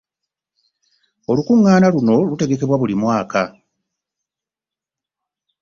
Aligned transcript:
Olukuŋŋaana 1.29 1.87
luno 1.93 2.13
lutegekebwa 2.29 2.75
buli 2.79 2.95
mwaka 3.01 3.41